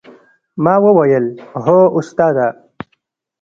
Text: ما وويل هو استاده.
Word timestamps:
ما 0.63 0.75
وويل 0.77 1.25
هو 1.55 1.99
استاده. 1.99 2.69